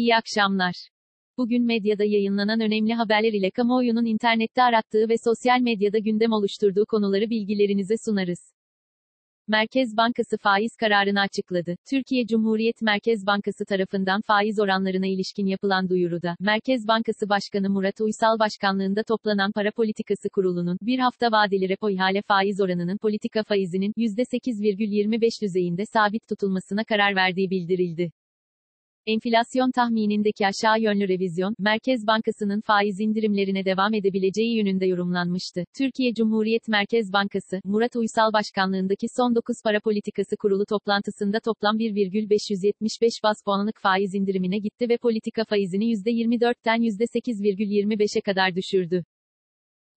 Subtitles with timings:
[0.00, 0.74] İyi akşamlar.
[1.38, 7.30] Bugün medyada yayınlanan önemli haberler ile kamuoyunun internette arattığı ve sosyal medyada gündem oluşturduğu konuları
[7.30, 8.52] bilgilerinize sunarız.
[9.48, 11.74] Merkez Bankası faiz kararını açıkladı.
[11.90, 18.38] Türkiye Cumhuriyet Merkez Bankası tarafından faiz oranlarına ilişkin yapılan duyuruda, Merkez Bankası Başkanı Murat Uysal
[18.38, 25.42] Başkanlığında toplanan Para Politikası Kurulu'nun, bir hafta vadeli repo ihale faiz oranının politika faizinin, %8,25
[25.42, 28.10] düzeyinde sabit tutulmasına karar verdiği bildirildi.
[29.06, 35.64] Enflasyon tahminindeki aşağı yönlü revizyon, Merkez Bankası'nın faiz indirimlerine devam edebileceği yönünde yorumlanmıştı.
[35.78, 43.12] Türkiye Cumhuriyet Merkez Bankası, Murat Uysal Başkanlığındaki son 9 para politikası kurulu toplantısında toplam 1,575
[43.24, 49.04] bas puanlık faiz indirimine gitti ve politika faizini %24'ten %8,25'e kadar düşürdü.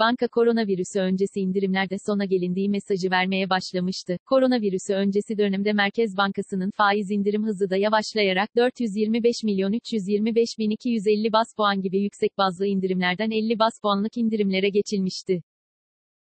[0.00, 4.16] Banka koronavirüsü öncesi indirimlerde sona gelindiği mesajı vermeye başlamıştı.
[4.26, 11.32] Koronavirüsü öncesi dönemde Merkez Bankası'nın faiz indirim hızı da yavaşlayarak 425 milyon 325 bin 250
[11.32, 15.42] bas puan gibi yüksek bazlı indirimlerden 50 bas puanlık indirimlere geçilmişti.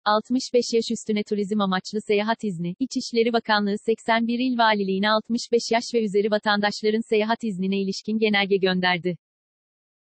[0.05, 6.05] 65 yaş üstüne turizm amaçlı seyahat izni, İçişleri Bakanlığı 81 il valiliğine 65 yaş ve
[6.05, 9.16] üzeri vatandaşların seyahat iznine ilişkin genelge gönderdi.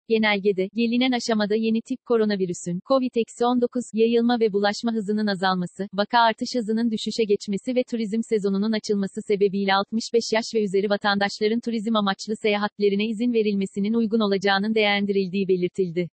[0.09, 6.91] Genelgede, gelinen aşamada yeni tip koronavirüsün, COVID-19, yayılma ve bulaşma hızının azalması, vaka artış hızının
[6.91, 13.05] düşüşe geçmesi ve turizm sezonunun açılması sebebiyle 65 yaş ve üzeri vatandaşların turizm amaçlı seyahatlerine
[13.07, 16.09] izin verilmesinin uygun olacağının değerlendirildiği belirtildi.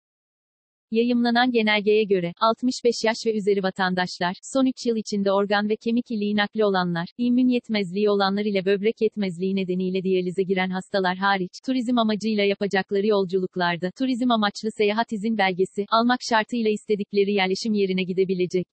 [0.92, 6.12] Yayımlanan genelgeye göre, 65 yaş ve üzeri vatandaşlar, son 3 yıl içinde organ ve kemik
[6.12, 11.98] iliği nakli olanlar, immün yetmezliği olanlar ile böbrek yetmezliği nedeniyle diyalize giren hastalar hariç, turizm
[11.98, 18.66] amacıyla yapacakları yolculuklarda, turizm amaçlı seyahat izin belgesi, almak şartıyla istedikleri yerleşim yerine gidebilecek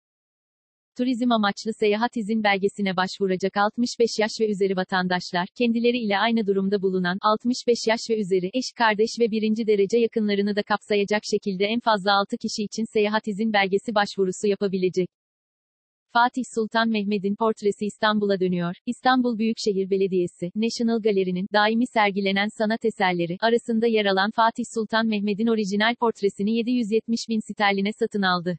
[0.97, 6.83] turizm amaçlı seyahat izin belgesine başvuracak 65 yaş ve üzeri vatandaşlar, kendileri ile aynı durumda
[6.83, 11.81] bulunan 65 yaş ve üzeri eş, kardeş ve birinci derece yakınlarını da kapsayacak şekilde en
[11.81, 15.09] fazla 6 kişi için seyahat izin belgesi başvurusu yapabilecek.
[16.13, 18.75] Fatih Sultan Mehmet'in portresi İstanbul'a dönüyor.
[18.87, 25.47] İstanbul Büyükşehir Belediyesi, National Gallery'nin daimi sergilenen sanat eserleri arasında yer alan Fatih Sultan Mehmet'in
[25.47, 28.59] orijinal portresini 770 bin sterline satın aldı.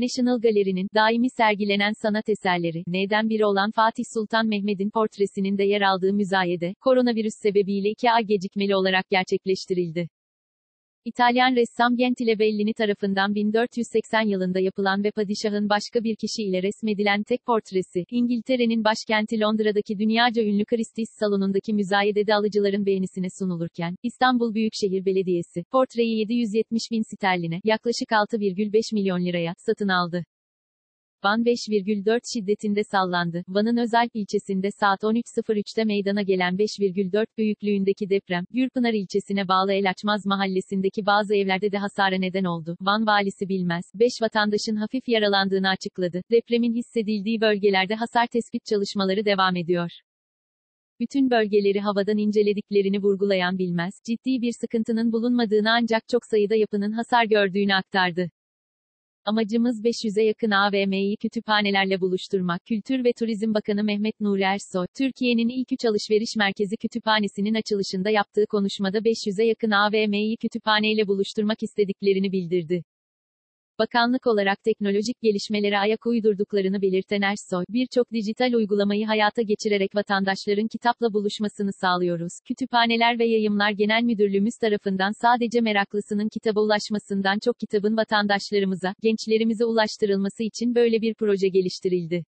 [0.00, 5.80] National Gallery'nin daimi sergilenen sanat eserleri neden biri olan Fatih Sultan Mehmet'in portresinin de yer
[5.80, 10.08] aldığı müzayede, koronavirüs sebebiyle iki ay gecikmeli olarak gerçekleştirildi.
[11.04, 17.22] İtalyan ressam Gentile Bellini tarafından 1480 yılında yapılan ve padişahın başka bir kişi ile resmedilen
[17.22, 25.04] tek portresi, İngiltere'nin başkenti Londra'daki dünyaca ünlü Christie's salonundaki müzayedede alıcıların beğenisine sunulurken, İstanbul Büyükşehir
[25.04, 30.24] Belediyesi, portreyi 770 bin sterline, yaklaşık 6,5 milyon liraya, satın aldı.
[31.24, 33.44] Van 5,4 şiddetinde sallandı.
[33.48, 40.26] Van'ın Özalp ilçesinde saat 13.03'te meydana gelen 5,4 büyüklüğündeki deprem, Gürpınar ilçesine bağlı El Açmaz
[40.26, 42.76] mahallesindeki bazı evlerde de hasara neden oldu.
[42.80, 46.22] Van valisi bilmez, 5 vatandaşın hafif yaralandığını açıkladı.
[46.30, 49.90] Depremin hissedildiği bölgelerde hasar tespit çalışmaları devam ediyor
[51.00, 57.24] bütün bölgeleri havadan incelediklerini vurgulayan Bilmez, ciddi bir sıkıntının bulunmadığını ancak çok sayıda yapının hasar
[57.24, 58.30] gördüğünü aktardı.
[59.30, 62.60] Amacımız 500'e yakın AVM'yi kütüphanelerle buluşturmak.
[62.66, 68.46] Kültür ve Turizm Bakanı Mehmet Nuri Ersoy, Türkiye'nin ilk üç alışveriş merkezi kütüphanesinin açılışında yaptığı
[68.46, 72.84] konuşmada 500'e yakın AVM'yi kütüphaneyle buluşturmak istediklerini bildirdi.
[73.80, 81.12] Bakanlık olarak teknolojik gelişmelere ayak uydurduklarını belirten Ersoy, birçok dijital uygulamayı hayata geçirerek vatandaşların kitapla
[81.12, 82.32] buluşmasını sağlıyoruz.
[82.48, 90.42] Kütüphaneler ve Yayımlar Genel Müdürlüğümüz tarafından sadece meraklısının kitaba ulaşmasından çok kitabın vatandaşlarımıza, gençlerimize ulaştırılması
[90.42, 92.24] için böyle bir proje geliştirildi.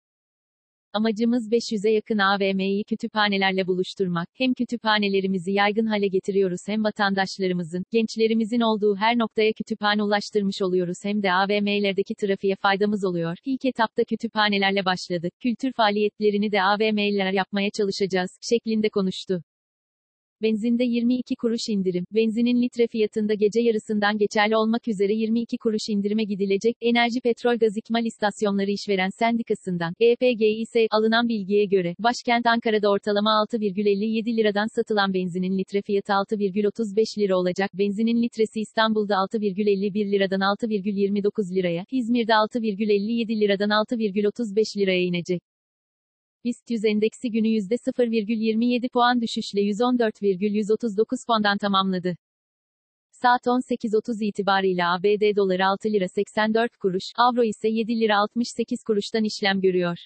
[0.93, 4.27] Amacımız 500'e yakın AVM'yi kütüphanelerle buluşturmak.
[4.33, 11.23] Hem kütüphanelerimizi yaygın hale getiriyoruz hem vatandaşlarımızın, gençlerimizin olduğu her noktaya kütüphane ulaştırmış oluyoruz hem
[11.23, 13.37] de AVM'lerdeki trafiğe faydamız oluyor.
[13.45, 15.33] İlk etapta kütüphanelerle başladık.
[15.39, 19.43] Kültür faaliyetlerini de AVM'ler yapmaya çalışacağız, şeklinde konuştu.
[20.43, 22.05] Benzinde 22 kuruş indirim.
[22.11, 26.75] Benzinin litre fiyatında gece yarısından geçerli olmak üzere 22 kuruş indirime gidilecek.
[26.81, 34.37] Enerji Petrol Gaz İkmal İstasyonları İşveren Sendikası'ndan, EPGİS, alınan bilgiye göre, başkent Ankara'da ortalama 6,57
[34.37, 37.69] liradan satılan benzinin litre fiyatı 6,35 lira olacak.
[37.73, 45.52] Benzinin litresi İstanbul'da 6,51 liradan 6,29 liraya, İzmir'de 6,57 liradan 6,35 liraya inecek.
[46.45, 52.15] BIST 100 endeksi günü %0,27 puan düşüşle 114,139 puandan tamamladı.
[53.11, 59.23] Saat 18.30 itibariyle ABD doları 6 lira 84 kuruş, avro ise 7 lira 68 kuruştan
[59.23, 59.97] işlem görüyor.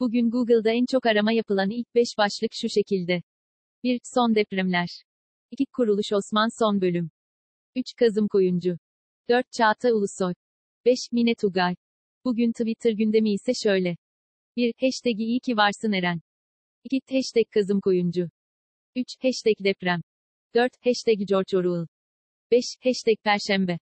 [0.00, 3.22] Bugün Google'da en çok arama yapılan ilk 5 başlık şu şekilde.
[3.84, 4.00] 1.
[4.14, 4.88] Son depremler.
[5.50, 5.64] 2.
[5.72, 7.10] Kuruluş Osman Son Bölüm
[7.76, 7.94] 3.
[7.96, 8.76] Kazım Koyuncu
[9.28, 9.52] 4.
[9.52, 10.34] Çağatay Ulusoy
[10.84, 10.98] 5.
[11.12, 11.74] Mine Tugay
[12.24, 13.96] Bugün Twitter gündemi ise şöyle.
[14.56, 14.72] 1.
[14.80, 16.20] Hashtag iyi ki varsın Eren.
[16.84, 17.00] 2.
[17.10, 18.28] Hashtag Kazım Koyuncu
[18.94, 19.06] 3.
[19.22, 20.00] Hashtag deprem
[20.54, 20.72] 4.
[20.84, 21.86] Hashtag George Orwell
[22.50, 22.64] 5.
[22.84, 23.78] Hashtag Perşembe